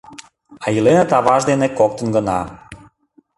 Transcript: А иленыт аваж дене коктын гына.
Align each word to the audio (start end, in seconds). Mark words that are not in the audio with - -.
А 0.63 0.65
иленыт 0.77 1.11
аваж 1.19 1.41
дене 1.49 1.67
коктын 1.77 2.07
гына. 2.15 2.39